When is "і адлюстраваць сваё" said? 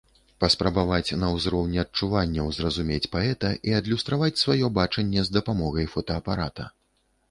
3.71-4.75